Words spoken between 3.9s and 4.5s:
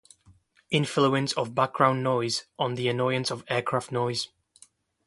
noise.